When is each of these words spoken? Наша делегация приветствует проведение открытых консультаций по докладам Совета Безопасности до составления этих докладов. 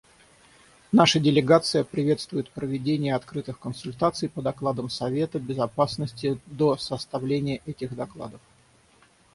Наша 0.91 1.19
делегация 1.19 1.83
приветствует 1.83 2.49
проведение 2.49 3.13
открытых 3.15 3.59
консультаций 3.59 4.29
по 4.29 4.41
докладам 4.41 4.89
Совета 4.89 5.37
Безопасности 5.37 6.39
до 6.47 6.75
составления 6.77 7.61
этих 7.67 7.93
докладов. 7.95 8.41